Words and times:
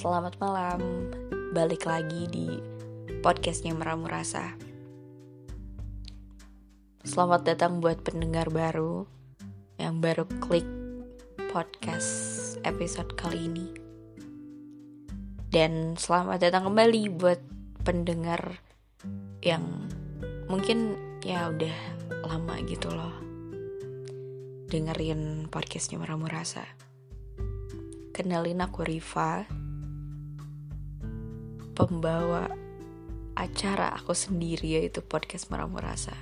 Selamat 0.00 0.32
malam, 0.40 1.12
balik 1.52 1.84
lagi 1.84 2.24
di 2.32 2.48
podcastnya 3.20 3.76
Meramu 3.76 4.08
Rasa. 4.08 4.56
Selamat 7.04 7.44
datang 7.44 7.84
buat 7.84 8.00
pendengar 8.00 8.48
baru 8.48 9.04
yang 9.76 10.00
baru 10.00 10.24
klik 10.40 10.64
podcast 11.52 12.08
episode 12.64 13.12
kali 13.12 13.44
ini. 13.44 13.68
Dan 15.52 16.00
selamat 16.00 16.48
datang 16.48 16.72
kembali 16.72 17.20
buat 17.20 17.44
pendengar 17.84 18.56
yang 19.44 19.84
mungkin 20.48 20.96
ya 21.20 21.52
udah 21.52 21.76
lama 22.24 22.56
gitu 22.64 22.88
loh 22.88 23.12
dengerin 24.64 25.52
podcastnya 25.52 26.00
Meramu 26.00 26.24
Rasa. 26.24 26.64
Kenalin 28.16 28.64
aku 28.64 28.80
Riva, 28.80 29.59
pembawa 31.88 32.52
acara 33.32 33.96
aku 33.96 34.12
sendiri 34.12 34.76
yaitu 34.76 35.00
podcast 35.00 35.48
Meramu 35.48 35.80
Rasa. 35.80 36.12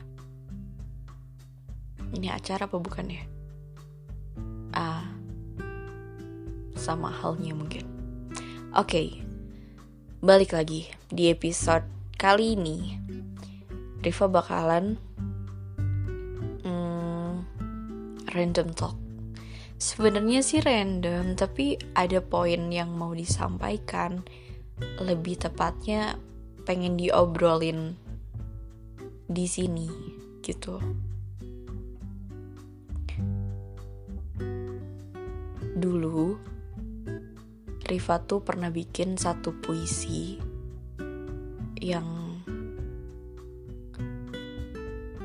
Ini 2.15 2.31
acara 2.31 2.71
apa 2.71 2.79
bukan 2.79 3.11
ya? 3.11 3.25
Ah, 4.71 5.11
sama 6.79 7.11
halnya 7.11 7.59
mungkin. 7.59 7.83
Oke, 8.71 8.87
okay, 8.87 9.09
balik 10.23 10.55
lagi 10.55 10.87
di 11.11 11.27
episode 11.27 11.83
kali 12.15 12.55
ini. 12.55 12.95
Riva 13.99 14.31
bakalan 14.31 14.95
hmm, 16.63 17.35
random 18.31 18.71
talk 18.79 19.09
Sebenarnya 19.79 20.43
sih 20.43 20.59
random, 20.59 21.39
tapi 21.39 21.79
ada 21.95 22.19
poin 22.19 22.67
yang 22.67 22.99
mau 22.99 23.15
disampaikan. 23.15 24.27
Lebih 24.99 25.39
tepatnya 25.39 26.19
pengen 26.69 27.01
diobrolin 27.01 27.97
di 29.29 29.45
sini 29.45 29.89
gitu. 30.41 30.81
Dulu 35.79 36.21
Riva 37.89 38.21
tuh 38.21 38.45
pernah 38.45 38.69
bikin 38.69 39.17
satu 39.17 39.57
puisi 39.65 40.37
yang 41.81 42.29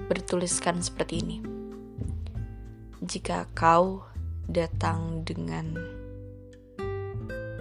bertuliskan 0.07 0.79
seperti 0.79 1.15
ini. 1.19 1.37
Jika 3.03 3.51
kau 3.51 4.07
datang 4.47 5.27
dengan 5.27 5.75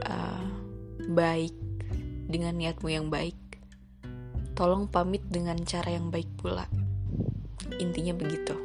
uh, 0.07 0.47
baik, 1.11 1.62
dengan 2.33 2.57
niatmu 2.57 2.89
yang 2.89 3.13
baik, 3.13 3.37
tolong 4.57 4.89
pamit 4.89 5.21
dengan 5.29 5.61
cara 5.69 5.93
yang 5.93 6.09
baik 6.09 6.33
pula. 6.41 6.65
Intinya 7.77 8.17
begitu 8.17 8.57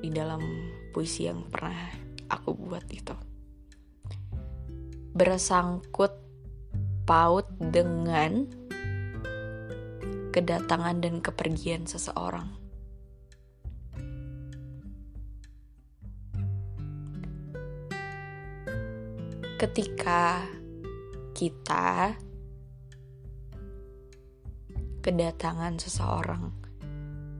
di 0.00 0.08
dalam 0.08 0.40
puisi 0.96 1.28
yang 1.28 1.44
pernah 1.52 1.92
aku 2.32 2.56
buat 2.56 2.88
itu. 2.88 3.12
Bersangkut 5.12 6.16
paut 7.04 7.44
dengan 7.60 8.48
kedatangan 10.32 10.96
dan 11.04 11.20
kepergian 11.20 11.84
seseorang 11.84 12.62
ketika 19.62 20.42
kita 21.38 22.18
kedatangan 25.02 25.76
seseorang 25.82 26.54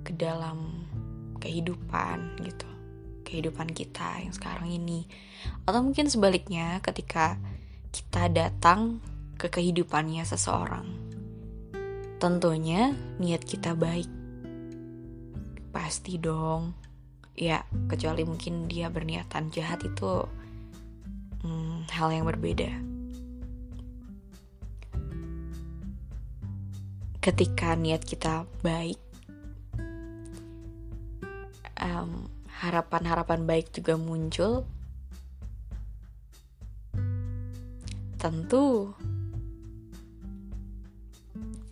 ke 0.03 0.13
dalam 0.19 0.87
kehidupan 1.39 2.43
gitu 2.43 2.67
kehidupan 3.33 3.73
kita 3.73 4.21
yang 4.21 4.35
sekarang 4.37 4.69
ini. 4.69 5.09
Atau 5.65 5.81
mungkin 5.81 6.13
sebaliknya 6.13 6.85
ketika 6.85 7.41
kita 7.89 8.29
datang 8.29 9.01
ke 9.41 9.49
kehidupannya 9.49 10.21
seseorang 10.29 11.13
tentunya 12.21 12.95
niat 13.19 13.43
kita 13.43 13.75
baik. 13.75 14.07
Pasti 15.75 16.21
dong. 16.21 16.77
Ya 17.33 17.65
kecuali 17.89 18.23
mungkin 18.29 18.69
dia 18.69 18.93
berniatan 18.93 19.49
jahat 19.51 19.83
itu 19.83 20.29
hmm, 21.43 21.89
hal 21.91 22.13
yang 22.13 22.29
berbeda. 22.29 22.92
Ketika 27.23 27.79
niat 27.79 28.03
kita 28.03 28.51
baik, 28.67 28.99
harapan 31.79 32.27
harapan-harapan 32.51 33.47
baik 33.47 33.71
juga 33.71 33.95
muncul. 33.95 34.67
Tentu, 38.19 38.91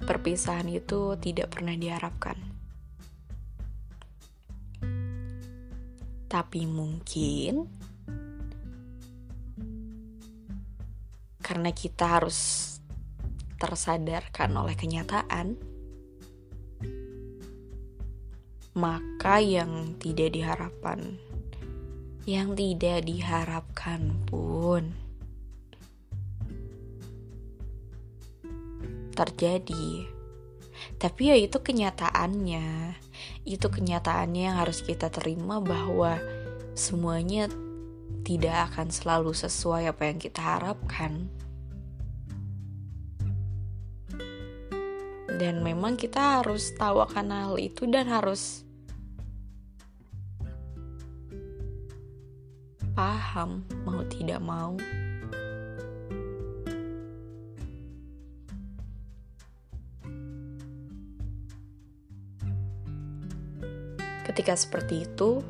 perpisahan 0.06 0.70
itu 0.70 1.18
tidak 1.18 1.50
pernah 1.50 1.74
diharapkan. 1.74 2.38
Tapi 6.30 6.62
mungkin 6.70 7.66
karena 11.42 11.74
kita 11.74 12.22
harus 12.22 12.79
tersadarkan 13.60 14.56
oleh 14.56 14.72
kenyataan, 14.72 15.60
maka 18.72 19.44
yang 19.44 20.00
tidak 20.00 20.32
diharapkan, 20.32 21.20
yang 22.24 22.56
tidak 22.56 23.04
diharapkan 23.04 24.16
pun 24.24 24.96
terjadi. 29.12 30.08
Tapi 30.96 31.28
ya 31.28 31.36
itu 31.36 31.60
kenyataannya, 31.60 32.96
itu 33.44 33.66
kenyataannya 33.68 34.42
yang 34.48 34.56
harus 34.56 34.80
kita 34.80 35.12
terima 35.12 35.60
bahwa 35.60 36.16
semuanya 36.72 37.52
tidak 38.24 38.72
akan 38.72 38.88
selalu 38.88 39.36
sesuai 39.36 39.92
apa 39.92 40.08
yang 40.08 40.16
kita 40.16 40.40
harapkan. 40.40 41.28
Dan 45.40 45.64
memang 45.64 45.96
kita 45.96 46.44
harus 46.44 46.68
tahu 46.76 47.00
akan 47.00 47.32
hal 47.32 47.54
itu 47.56 47.88
dan 47.88 48.04
harus 48.12 48.60
paham 52.92 53.64
mau 53.88 54.04
tidak 54.04 54.36
mau. 54.44 54.76
Ketika 64.28 64.52
seperti 64.60 65.08
itu, 65.08 65.40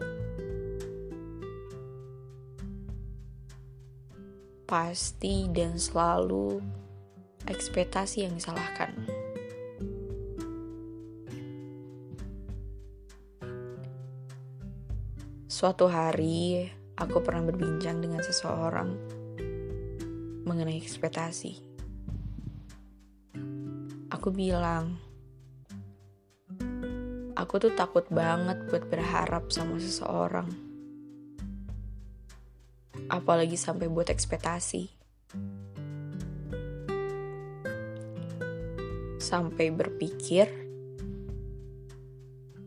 pasti 4.70 5.50
dan 5.50 5.74
selalu 5.74 6.62
ekspektasi 7.50 8.30
yang 8.30 8.38
disalahkan. 8.38 9.19
Suatu 15.50 15.90
hari, 15.90 16.62
aku 16.94 17.26
pernah 17.26 17.42
berbincang 17.50 17.98
dengan 17.98 18.22
seseorang 18.22 18.94
mengenai 20.46 20.78
ekspektasi. 20.78 21.58
Aku 24.14 24.30
bilang, 24.30 24.94
aku 27.34 27.66
tuh 27.66 27.74
takut 27.74 28.06
banget 28.14 28.62
buat 28.70 28.86
berharap 28.86 29.50
sama 29.50 29.82
seseorang 29.82 30.46
apalagi 33.10 33.58
sampai 33.58 33.90
buat 33.90 34.06
ekspektasi. 34.06 34.86
Sampai 39.18 39.74
berpikir, 39.74 40.46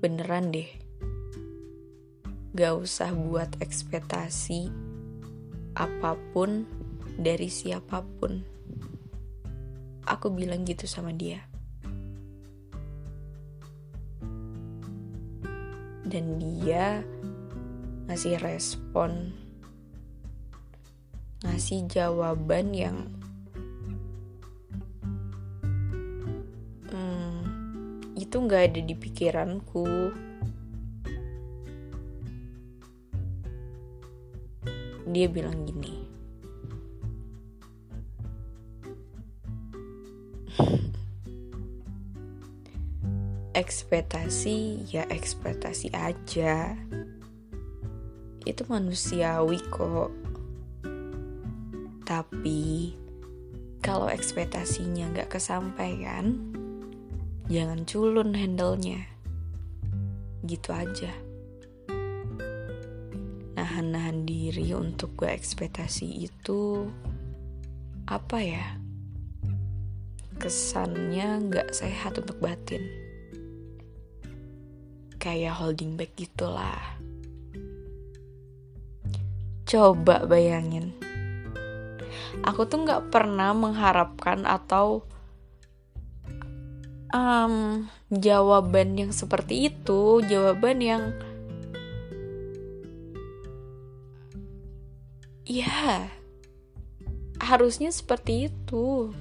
beneran 0.04 0.52
deh, 0.52 0.83
gak 2.54 2.74
usah 2.78 3.10
buat 3.18 3.50
ekspektasi 3.58 4.70
apa 5.74 6.14
pun 6.38 6.70
dari 7.18 7.50
siapa 7.50 8.06
pun. 8.22 8.46
Aku 10.06 10.30
bilang 10.30 10.62
gitu 10.62 10.86
sama 10.86 11.10
dia. 11.18 11.42
Dan 16.06 16.38
dia 16.38 17.02
ngasih 18.06 18.38
respon, 18.38 19.34
ngasih 21.42 21.90
jawaban 21.90 22.70
yang 22.76 22.98
hmm, 26.94 27.42
itu 28.14 28.36
nggak 28.38 28.64
ada 28.70 28.82
di 28.86 28.94
pikiranku 28.94 30.14
dia 35.14 35.30
bilang 35.30 35.64
gini. 35.64 36.04
Ekspektasi 43.64 44.90
ya 44.90 45.06
ekspektasi 45.08 45.94
aja. 45.96 46.76
Itu 48.44 48.66
manusiawi 48.68 49.62
kok. 49.72 50.12
Tapi 52.04 52.92
kalau 53.80 54.12
ekspektasinya 54.12 55.14
nggak 55.16 55.40
kesampaian 55.40 56.52
jangan 57.48 57.86
culun 57.88 58.36
handle-nya. 58.36 59.06
Gitu 60.44 60.76
aja 60.76 61.23
nahan-nahan 63.74 64.30
diri 64.30 64.70
untuk 64.78 65.18
gue 65.18 65.34
ekspektasi 65.34 66.30
itu 66.30 66.86
apa 68.06 68.38
ya? 68.38 68.78
Kesannya 70.38 71.50
nggak 71.50 71.74
sehat 71.74 72.22
untuk 72.22 72.38
batin. 72.38 72.86
Kayak 75.18 75.58
holding 75.58 75.98
back 75.98 76.14
gitulah. 76.14 77.02
Coba 79.66 80.22
bayangin, 80.30 80.94
aku 82.46 82.70
tuh 82.70 82.86
nggak 82.86 83.10
pernah 83.10 83.58
mengharapkan 83.58 84.46
atau 84.46 85.02
um, 87.10 87.90
jawaban 88.14 89.02
yang 89.02 89.10
seperti 89.10 89.74
itu, 89.74 90.22
jawaban 90.30 90.78
yang 90.78 91.33
ya 95.54 96.10
harusnya 97.38 97.94
seperti 97.94 98.50
itu. 98.50 99.14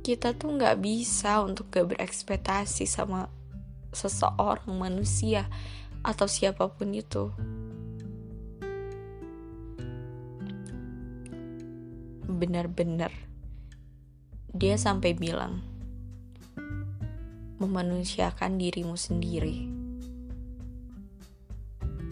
kita 0.00 0.32
tuh 0.32 0.56
nggak 0.56 0.80
bisa 0.80 1.44
untuk 1.44 1.70
gak 1.70 1.94
berekspektasi 1.94 2.88
sama 2.88 3.28
seseorang 3.92 4.72
manusia 4.74 5.46
atau 6.00 6.24
siapa 6.24 6.66
pun 6.72 6.90
itu. 6.90 7.30
Benar-benar. 12.26 13.12
Dia 14.50 14.74
sampai 14.80 15.14
bilang 15.14 15.62
memanusiakan 17.60 18.56
dirimu 18.56 18.96
sendiri 18.96 19.79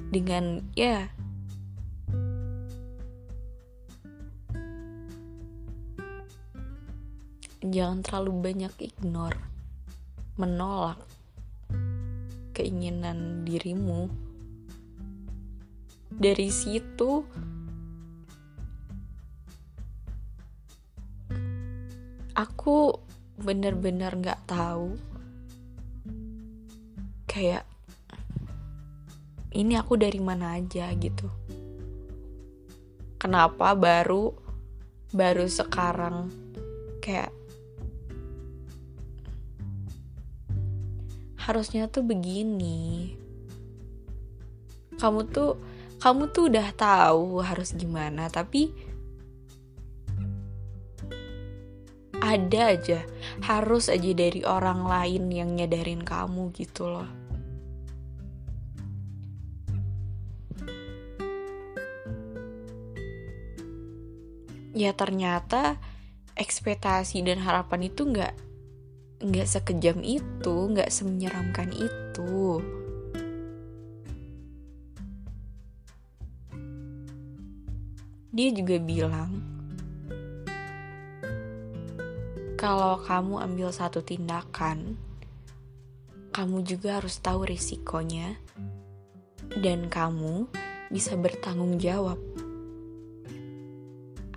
dengan 0.08 0.64
ya 0.72 1.12
jangan 7.69 8.00
terlalu 8.00 8.32
banyak 8.49 8.75
ignore, 8.81 9.38
menolak 10.40 11.02
keinginan 12.56 13.44
dirimu. 13.44 14.08
Dari 16.08 16.49
situ, 16.50 17.22
aku 22.34 22.76
bener-bener 23.38 24.16
gak 24.19 24.43
tahu 24.50 24.99
kayak 27.28 27.67
ini 29.54 29.76
aku 29.76 29.96
dari 29.96 30.20
mana 30.20 30.56
aja? 30.58 30.90
Gitu. 30.92 31.28
Kenapa 33.16 33.72
baru 33.74 34.32
baru 35.12 35.48
sekarang 35.48 36.28
kayak 37.00 37.32
harusnya 41.40 41.88
tuh 41.88 42.04
begini. 42.04 43.16
Kamu 44.98 45.30
tuh 45.30 45.56
kamu 45.98 46.30
tuh 46.30 46.46
udah 46.46 46.68
tahu 46.78 47.42
harus 47.42 47.74
gimana 47.74 48.30
tapi 48.30 48.70
ada 52.22 52.74
aja 52.74 53.02
harus 53.42 53.90
aja 53.90 54.10
dari 54.14 54.46
orang 54.46 54.86
lain 54.86 55.26
yang 55.32 55.50
nyadarin 55.58 56.06
kamu 56.06 56.54
gitu 56.54 56.86
loh 56.86 57.17
ya 64.78 64.94
ternyata 64.94 65.75
ekspektasi 66.38 67.26
dan 67.26 67.42
harapan 67.42 67.90
itu 67.90 68.06
nggak 68.06 68.30
nggak 69.19 69.48
sekejam 69.50 69.98
itu, 70.06 70.54
nggak 70.70 70.86
semenyeramkan 70.86 71.75
itu. 71.75 72.62
Dia 78.30 78.54
juga 78.54 78.78
bilang, 78.78 79.42
kalau 82.54 83.02
kamu 83.02 83.42
ambil 83.42 83.75
satu 83.75 83.98
tindakan, 83.98 84.94
kamu 86.30 86.62
juga 86.62 87.02
harus 87.02 87.19
tahu 87.19 87.50
risikonya, 87.50 88.38
dan 89.58 89.90
kamu 89.90 90.46
bisa 90.94 91.19
bertanggung 91.19 91.82
jawab 91.82 92.22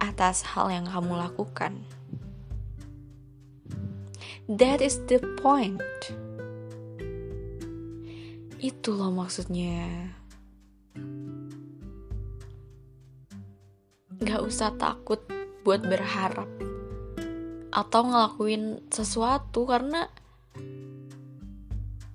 atas 0.01 0.42
hal 0.42 0.74
yang 0.74 0.89
kamu 0.89 1.13
lakukan. 1.13 1.86
That 4.50 4.81
is 4.81 4.98
the 5.06 5.21
point. 5.38 5.80
Itu 8.58 8.98
loh 8.98 9.13
maksudnya. 9.13 10.10
Gak 14.22 14.41
usah 14.41 14.74
takut 14.81 15.22
buat 15.62 15.86
berharap 15.86 16.50
atau 17.72 18.01
ngelakuin 18.03 18.84
sesuatu 18.91 19.63
karena 19.63 20.12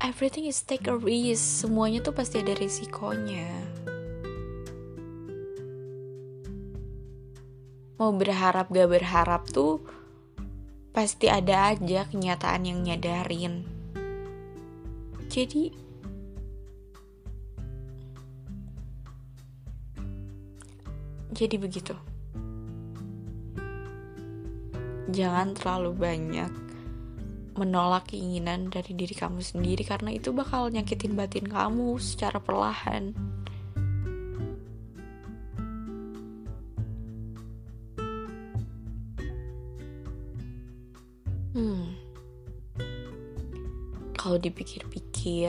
everything 0.05 0.45
is 0.47 0.63
take 0.63 0.87
a 0.91 0.95
risk. 0.95 1.67
Semuanya 1.67 2.05
tuh 2.05 2.13
pasti 2.13 2.43
ada 2.43 2.53
risikonya. 2.53 3.76
Mau 7.97 8.13
berharap 8.13 8.69
gak 8.69 8.93
berharap 8.93 9.49
tuh 9.49 9.81
pasti 10.93 11.33
ada 11.33 11.73
aja 11.73 12.05
kenyataan 12.05 12.69
yang 12.69 12.85
nyadarin. 12.85 13.65
Jadi, 15.33 15.73
jadi 21.33 21.57
begitu. 21.57 21.97
Jangan 25.13 25.57
terlalu 25.57 25.93
banyak 25.97 26.53
menolak 27.57 28.13
keinginan 28.13 28.69
dari 28.69 28.93
diri 28.93 29.17
kamu 29.17 29.41
sendiri 29.41 29.81
karena 29.89 30.13
itu 30.13 30.37
bakal 30.37 30.69
nyakitin 30.69 31.17
batin 31.17 31.49
kamu 31.49 31.97
secara 31.97 32.37
perlahan. 32.37 33.17
Kalau 44.37 44.53
dipikir-pikir, 44.53 45.49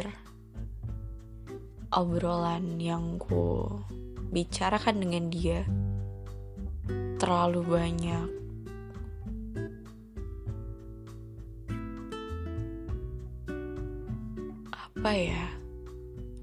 obrolan 1.91 2.79
yang 2.79 3.19
ku 3.19 3.67
bicarakan 4.31 5.03
dengan 5.03 5.27
dia 5.27 5.67
terlalu 7.19 7.67
banyak. 7.67 8.27
Apa 14.71 15.11
ya? 15.19 15.51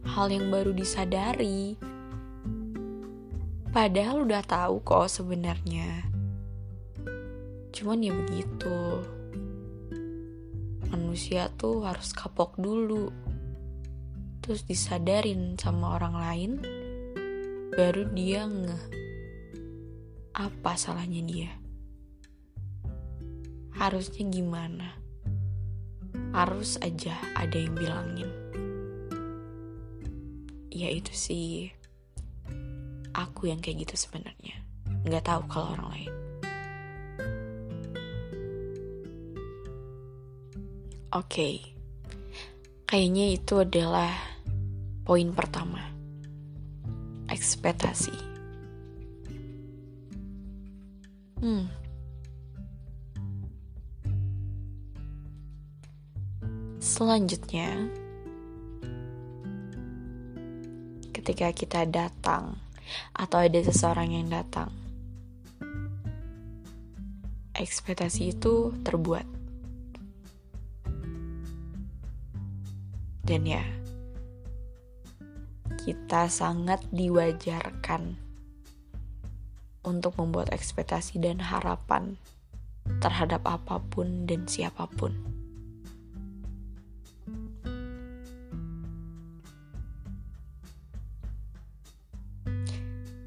Hal 0.05 0.29
yang 0.29 0.53
baru 0.53 0.77
disadari. 0.77 1.81
Padahal 3.73 4.29
udah 4.29 4.45
tahu 4.45 4.85
kok 4.85 5.09
sebenarnya. 5.09 6.13
Cuman 7.73 8.05
ya 8.05 8.13
begitu 8.13 9.01
manusia 10.95 11.51
tuh 11.59 11.83
harus 11.83 12.15
kapok 12.15 12.55
dulu. 12.55 13.11
Terus 14.39 14.63
disadarin 14.63 15.59
sama 15.59 15.99
orang 15.99 16.15
lain 16.15 16.53
baru 17.75 18.07
dia 18.15 18.47
nge 18.47 18.79
apa 20.39 20.79
salahnya 20.79 21.27
dia. 21.27 21.51
Harusnya 23.75 24.23
gimana? 24.31 24.95
Harus 26.31 26.79
aja 26.79 27.19
ada 27.35 27.59
yang 27.59 27.75
bilangin. 27.75 28.31
Ya 30.71 30.95
itu 30.95 31.11
sih 31.11 31.75
aku 33.11 33.51
yang 33.51 33.59
kayak 33.59 33.91
gitu 33.91 34.07
sebenarnya. 34.07 34.63
Nggak 35.03 35.27
tahu 35.27 35.43
kalau 35.51 35.75
orang 35.75 35.91
lain 35.91 36.24
oke 41.15 41.31
okay. 41.31 41.55
kayaknya 42.91 43.39
itu 43.39 43.63
adalah 43.63 44.13
poin 45.07 45.31
pertama 45.31 45.81
ekspektasi 47.31 48.15
hmm 51.41 51.65
selanjutnya 56.85 57.89
ketika 61.25 61.49
kita 61.57 61.89
datang 61.89 62.61
atau 63.17 63.39
ada 63.41 63.61
seseorang 63.65 64.13
yang 64.13 64.29
datang. 64.29 64.71
Ekspektasi 67.55 68.35
itu 68.35 68.75
terbuat. 68.83 69.34
Dan 73.25 73.49
ya, 73.49 73.65
kita 75.81 76.29
sangat 76.29 76.85
diwajarkan 76.93 78.21
untuk 79.85 80.17
membuat 80.21 80.53
ekspektasi 80.53 81.21
dan 81.21 81.41
harapan 81.41 82.21
terhadap 83.01 83.41
apa 83.49 83.81
pun 83.81 84.29
dan 84.29 84.45
siapa 84.45 84.85
pun. 84.93 85.35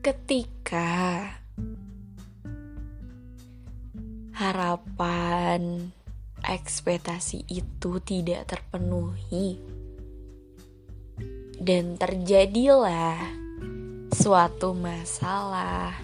ketika 0.08 1.20
harapan 4.32 5.92
ekspektasi 6.48 7.44
itu 7.52 8.00
tidak 8.00 8.48
terpenuhi 8.48 9.60
dan 11.58 11.98
terjadilah 11.98 13.18
suatu 14.14 14.72
masalah 14.78 15.98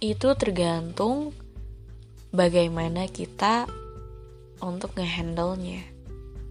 itu 0.00 0.28
tergantung 0.36 1.32
bagaimana 2.30 3.08
kita 3.08 3.64
untuk 4.60 4.92
ngehandle-nya. 4.96 5.82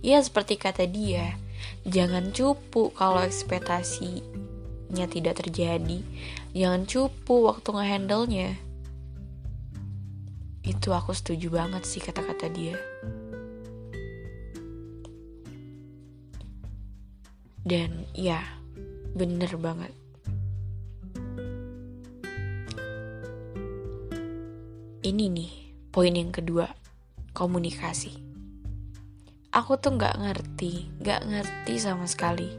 Ya 0.06 0.22
seperti 0.22 0.58
kata 0.58 0.86
dia, 0.90 1.38
Jangan 1.86 2.34
cupu 2.34 2.90
kalau 2.98 3.22
ekspektasinya 3.22 5.06
tidak 5.06 5.38
terjadi. 5.46 6.02
Jangan 6.58 6.90
cupu 6.90 7.46
waktu 7.46 7.70
ngehandle-nya. 7.70 8.50
Itu 10.66 10.98
aku 10.98 11.14
setuju 11.14 11.54
banget 11.54 11.86
sih 11.86 12.02
kata-kata 12.02 12.50
dia. 12.50 12.74
Dan 17.66 18.06
ya, 18.14 18.46
bener 19.18 19.50
banget. 19.58 19.94
Ini 25.02 25.26
nih, 25.34 25.52
poin 25.90 26.14
yang 26.14 26.30
kedua, 26.30 26.70
komunikasi 27.34 28.26
aku 29.56 29.80
tuh 29.80 29.96
nggak 29.96 30.20
ngerti, 30.20 31.00
nggak 31.00 31.22
ngerti 31.32 31.74
sama 31.80 32.04
sekali. 32.12 32.52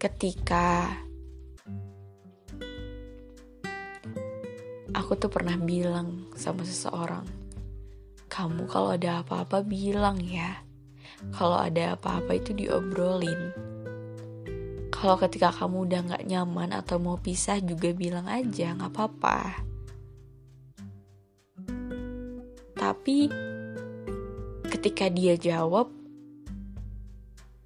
Ketika 0.00 0.88
aku 4.96 5.12
tuh 5.20 5.28
pernah 5.28 5.60
bilang 5.60 6.32
sama 6.32 6.64
seseorang, 6.64 7.28
kamu 8.38 8.70
kalau 8.70 8.94
ada 8.94 9.26
apa-apa 9.26 9.66
bilang 9.66 10.22
ya. 10.22 10.62
Kalau 11.34 11.58
ada 11.58 11.98
apa-apa 11.98 12.38
itu 12.38 12.54
diobrolin. 12.54 13.50
Kalau 14.94 15.18
ketika 15.18 15.50
kamu 15.50 15.90
udah 15.90 16.00
nggak 16.06 16.26
nyaman 16.30 16.70
atau 16.70 17.02
mau 17.02 17.18
pisah 17.18 17.58
juga 17.58 17.90
bilang 17.90 18.30
aja, 18.30 18.78
nggak 18.78 18.94
apa-apa 18.94 19.66
Tapi 22.78 23.26
ketika 24.70 25.10
dia 25.10 25.34
jawab, 25.34 25.90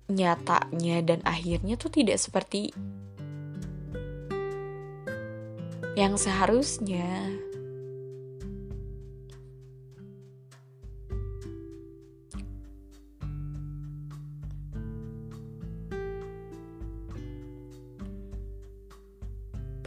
nyatanya 0.08 1.04
dan 1.04 1.20
akhirnya 1.28 1.76
tuh 1.76 1.92
tidak 1.92 2.16
seperti 2.16 2.72
yang 6.00 6.16
seharusnya. 6.16 7.28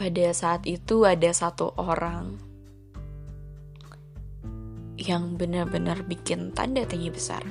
Pada 0.05 0.29
saat 0.38 0.69
itu 0.69 1.01
ada 1.01 1.33
satu 1.33 1.74
orang 1.81 2.38
yang 5.01 5.33
benar-benar 5.33 6.05
bikin 6.05 6.53
tanda 6.53 6.85
tanya 6.85 7.09
besar. 7.09 7.41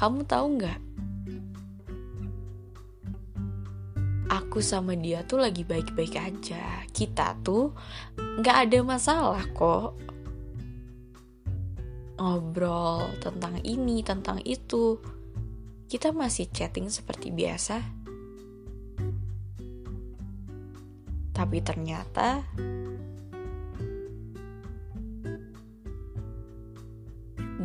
Kamu 0.00 0.24
tahu 0.24 0.46
nggak? 0.56 0.80
Aku 4.32 4.64
sama 4.64 4.96
dia 4.96 5.20
tuh 5.28 5.44
lagi 5.44 5.68
baik-baik 5.68 6.16
aja. 6.16 6.88
Kita 6.88 7.36
tuh 7.44 7.76
nggak 8.16 8.56
ada 8.64 8.78
masalah 8.80 9.44
kok. 9.52 9.92
Ngobrol 12.16 13.12
tentang 13.20 13.60
ini, 13.60 14.00
tentang 14.00 14.40
itu. 14.48 14.96
Kita 15.84 16.16
masih 16.16 16.48
chatting 16.48 16.88
seperti 16.88 17.28
biasa. 17.28 17.95
Tapi 21.46 21.62
ternyata 21.62 22.42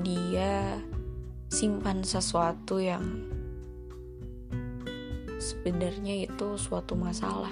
dia 0.05 0.77
simpan 1.49 2.05
sesuatu 2.05 2.77
yang 2.77 3.01
sebenarnya 5.41 6.29
itu 6.29 6.61
suatu 6.61 6.93
masalah. 6.93 7.49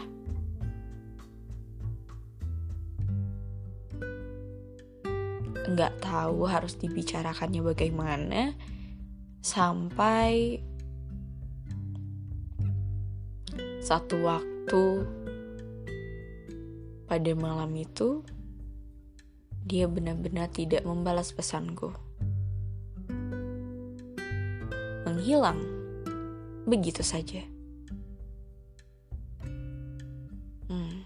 Nggak 5.65 5.97
tahu 5.97 6.45
harus 6.45 6.77
dibicarakannya 6.77 7.65
bagaimana 7.65 8.53
sampai 9.41 10.61
satu 13.81 14.21
waktu 14.29 15.09
pada 17.09 17.33
malam 17.33 17.73
itu 17.73 18.21
dia 19.65 19.89
benar-benar 19.89 20.53
tidak 20.53 20.85
membalas 20.85 21.33
pesanku. 21.33 21.91
menghilang 25.19 25.59
begitu 26.63 27.03
saja. 27.03 27.43
Hmm. 30.71 31.03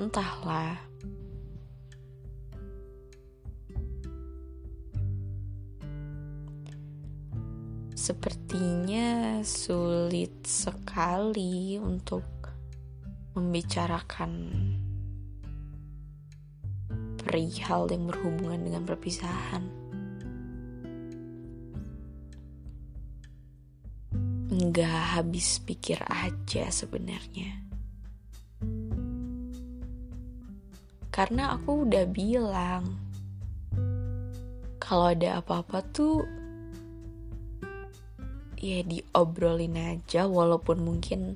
Entahlah. 0.00 0.91
Sepertinya 8.02 9.38
sulit 9.46 10.42
sekali 10.42 11.78
untuk 11.78 12.26
membicarakan 13.38 14.50
perihal 17.22 17.86
yang 17.86 18.10
berhubungan 18.10 18.58
dengan 18.58 18.82
perpisahan. 18.82 19.62
Nggak 24.50 25.02
habis 25.14 25.62
pikir 25.62 26.02
aja 26.02 26.74
sebenarnya. 26.74 27.54
Karena 31.14 31.54
aku 31.54 31.86
udah 31.86 32.06
bilang, 32.10 32.98
kalau 34.82 35.14
ada 35.14 35.38
apa-apa 35.38 35.86
tuh 35.94 36.41
ya 38.62 38.86
diobrolin 38.86 39.74
aja 39.74 40.30
walaupun 40.30 40.86
mungkin 40.86 41.34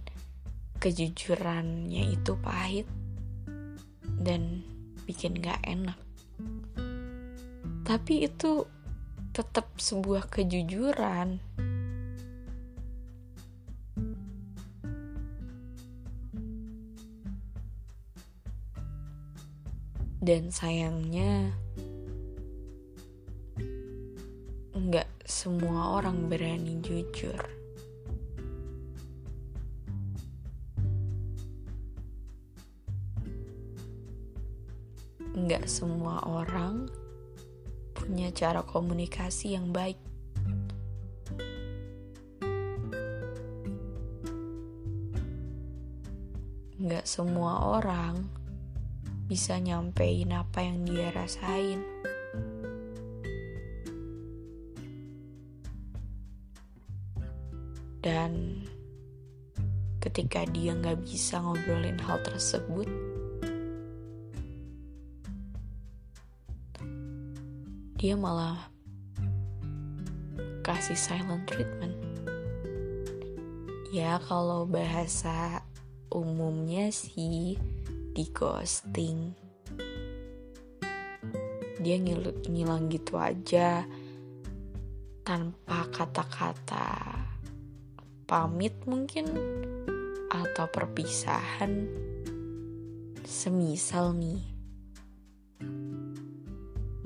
kejujurannya 0.78 2.14
itu 2.14 2.38
pahit 2.38 2.86
dan 4.22 4.62
bikin 5.10 5.34
gak 5.42 5.58
enak. 5.66 5.98
Tapi 7.82 8.30
itu 8.30 8.70
tetap 9.34 9.74
sebuah 9.82 10.30
kejujuran. 10.30 11.42
Dan 20.22 20.50
sayangnya 20.50 21.54
nggak 24.86 25.26
semua 25.26 25.98
orang 25.98 26.30
berani 26.30 26.78
jujur. 26.78 27.42
Nggak 35.34 35.66
semua 35.66 36.22
orang 36.22 36.86
punya 37.98 38.30
cara 38.30 38.62
komunikasi 38.62 39.58
yang 39.58 39.74
baik. 39.74 39.98
Nggak 46.78 47.10
semua 47.10 47.74
orang 47.74 48.22
bisa 49.26 49.58
nyampein 49.58 50.30
apa 50.30 50.62
yang 50.62 50.86
dia 50.86 51.10
rasain. 51.10 51.82
Dia 60.66 60.74
nggak 60.74 60.98
bisa 61.06 61.38
ngobrolin 61.38 61.94
hal 62.02 62.18
tersebut, 62.26 62.90
dia 67.94 68.18
malah 68.18 68.66
kasih 70.66 70.98
silent 70.98 71.46
treatment. 71.46 71.94
Ya 73.94 74.18
kalau 74.26 74.66
bahasa 74.66 75.62
umumnya 76.10 76.90
sih 76.90 77.54
di 78.10 78.26
ghosting. 78.34 79.38
Dia 81.78 81.94
ngilang, 82.02 82.42
ngilang 82.42 82.90
gitu 82.90 83.14
aja 83.14 83.86
tanpa 85.22 85.86
kata-kata 85.94 86.90
pamit 88.26 88.74
mungkin 88.82 89.30
atau 90.44 90.68
perpisahan? 90.68 91.88
Semisal 93.24 94.12
nih. 94.18 94.42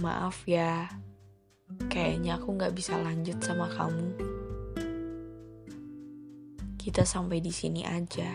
Maaf 0.00 0.48
ya 0.48 0.88
kayaknya 1.90 2.38
aku 2.38 2.54
nggak 2.58 2.74
bisa 2.74 2.98
lanjut 2.98 3.38
sama 3.42 3.70
kamu. 3.70 4.10
Kita 6.80 7.06
sampai 7.06 7.38
di 7.38 7.52
sini 7.52 7.86
aja. 7.86 8.30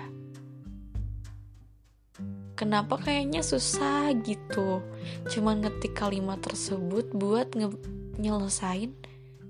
Kenapa 2.55 2.95
kayaknya 2.95 3.43
susah 3.43 4.15
gitu? 4.23 4.79
Cuman 5.27 5.59
ngetik 5.59 5.91
kalimat 5.91 6.39
tersebut 6.39 7.11
buat 7.11 7.51
nge 7.51 7.75
nyelesain 8.15 8.95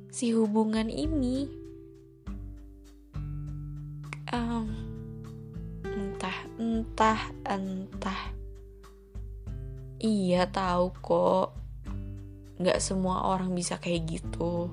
si 0.09 0.33
hubungan 0.33 0.89
ini. 0.89 1.45
Um, 4.33 4.94
entah 6.57 7.19
entah 7.43 8.21
iya 9.99 10.47
tahu 10.47 10.91
kok 10.99 11.47
nggak 12.61 12.79
semua 12.79 13.27
orang 13.35 13.51
bisa 13.51 13.75
kayak 13.77 14.19
gitu 14.19 14.71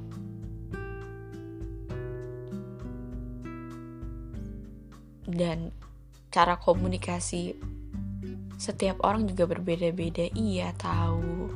dan 5.33 5.73
cara 6.29 6.61
komunikasi 6.61 7.57
setiap 8.63 9.03
orang 9.03 9.27
juga 9.27 9.51
berbeda-beda, 9.51 10.31
iya 10.39 10.71
tahu. 10.79 11.51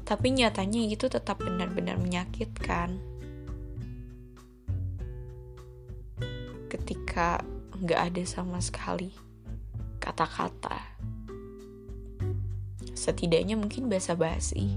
Tapi 0.00 0.26
nyatanya 0.32 0.80
itu 0.88 1.12
tetap 1.12 1.44
benar-benar 1.44 2.00
menyakitkan. 2.00 2.96
Ketika 6.72 7.44
nggak 7.78 8.00
ada 8.14 8.22
sama 8.26 8.58
sekali 8.58 9.14
kata-kata. 10.02 10.78
Setidaknya 12.98 13.54
mungkin 13.54 13.86
basa-basi. 13.86 14.74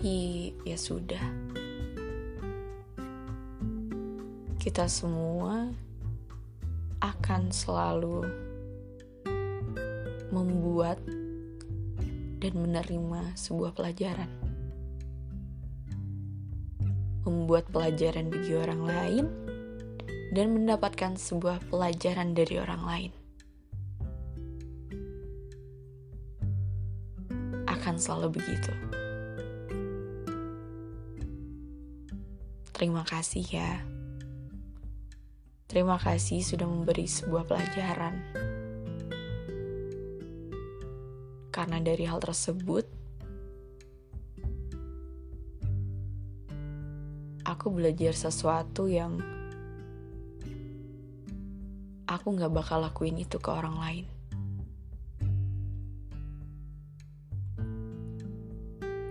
tapi 0.00 0.56
ya 0.64 0.80
sudah. 0.80 1.20
Kita 4.56 4.88
semua 4.88 5.68
akan 7.04 7.52
selalu 7.52 8.24
membuat 10.32 10.96
dan 12.40 12.56
menerima 12.56 13.36
sebuah 13.36 13.76
pelajaran. 13.76 14.32
Membuat 17.28 17.68
pelajaran 17.68 18.32
bagi 18.32 18.56
orang 18.56 18.82
lain 18.82 19.24
dan 20.32 20.56
mendapatkan 20.56 21.20
sebuah 21.20 21.60
pelajaran 21.68 22.32
dari 22.32 22.56
orang 22.56 22.82
lain. 22.82 23.12
Akan 27.68 28.00
selalu 28.00 28.40
begitu. 28.40 28.72
Terima 32.72 33.04
kasih 33.04 33.44
ya. 33.44 33.84
Terima 35.68 36.00
kasih 36.00 36.40
sudah 36.42 36.66
memberi 36.66 37.04
sebuah 37.04 37.44
pelajaran. 37.44 38.49
Karena 41.70 41.86
dari 41.86 42.02
hal 42.02 42.18
tersebut, 42.18 42.82
aku 47.46 47.66
belajar 47.70 48.10
sesuatu 48.10 48.90
yang 48.90 49.22
aku 52.10 52.26
gak 52.34 52.50
bakal 52.50 52.82
lakuin 52.82 53.22
itu 53.22 53.38
ke 53.38 53.54
orang 53.54 53.78
lain. 53.78 54.06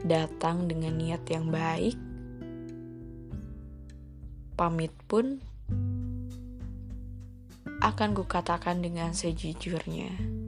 Datang 0.04 0.68
dengan 0.68 1.00
niat 1.00 1.24
yang 1.32 1.48
baik, 1.48 1.96
pamit 4.60 4.92
pun 5.08 5.40
akan 7.80 8.10
kukatakan 8.20 8.84
dengan 8.84 9.16
sejujurnya. 9.16 10.39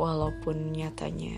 Walaupun 0.00 0.72
nyatanya 0.72 1.36